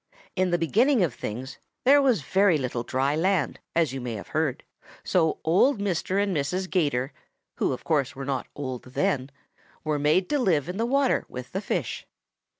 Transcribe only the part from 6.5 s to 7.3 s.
'Gator,